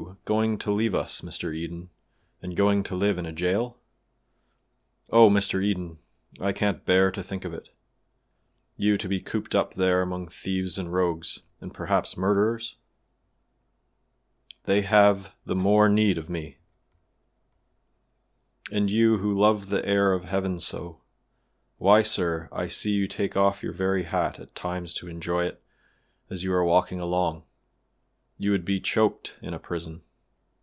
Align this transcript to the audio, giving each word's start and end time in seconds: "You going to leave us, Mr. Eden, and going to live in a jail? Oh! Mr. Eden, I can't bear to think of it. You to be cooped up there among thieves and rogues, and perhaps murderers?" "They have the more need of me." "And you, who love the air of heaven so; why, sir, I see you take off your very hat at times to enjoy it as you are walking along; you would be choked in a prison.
"You 0.00 0.16
going 0.24 0.56
to 0.58 0.70
leave 0.72 0.94
us, 0.94 1.20
Mr. 1.20 1.54
Eden, 1.54 1.90
and 2.40 2.56
going 2.56 2.82
to 2.84 2.94
live 2.94 3.18
in 3.18 3.26
a 3.26 3.32
jail? 3.32 3.76
Oh! 5.10 5.28
Mr. 5.28 5.62
Eden, 5.62 5.98
I 6.40 6.52
can't 6.54 6.86
bear 6.86 7.10
to 7.10 7.22
think 7.22 7.44
of 7.44 7.52
it. 7.52 7.68
You 8.76 8.96
to 8.96 9.08
be 9.08 9.20
cooped 9.20 9.54
up 9.54 9.74
there 9.74 10.00
among 10.02 10.28
thieves 10.28 10.78
and 10.78 10.90
rogues, 10.92 11.40
and 11.60 11.74
perhaps 11.74 12.16
murderers?" 12.16 12.76
"They 14.64 14.80
have 14.82 15.34
the 15.44 15.56
more 15.56 15.86
need 15.88 16.16
of 16.16 16.30
me." 16.30 16.56
"And 18.72 18.90
you, 18.90 19.18
who 19.18 19.30
love 19.34 19.68
the 19.68 19.84
air 19.84 20.12
of 20.14 20.24
heaven 20.24 20.60
so; 20.60 21.02
why, 21.76 22.02
sir, 22.02 22.48
I 22.52 22.68
see 22.68 22.92
you 22.92 23.06
take 23.08 23.36
off 23.36 23.62
your 23.62 23.72
very 23.74 24.04
hat 24.04 24.38
at 24.40 24.54
times 24.54 24.94
to 24.94 25.08
enjoy 25.08 25.44
it 25.46 25.62
as 26.30 26.42
you 26.44 26.54
are 26.54 26.64
walking 26.64 27.00
along; 27.00 27.44
you 28.38 28.50
would 28.52 28.64
be 28.64 28.80
choked 28.80 29.36
in 29.42 29.52
a 29.52 29.58
prison. 29.58 30.00